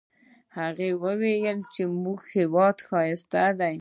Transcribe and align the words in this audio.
هغه 0.57 0.87
وایي 1.01 1.35
چې 1.73 1.83
زموږ 1.91 2.19
هیواد 2.35 2.77
ښایسته 2.87 3.43
ده 3.59 3.69